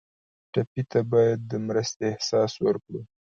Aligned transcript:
ټپي 0.51 0.81
ته 0.91 0.99
باید 1.11 1.39
د 1.51 1.53
مرستې 1.67 2.03
احساس 2.11 2.53
ورکړو. 2.65 3.01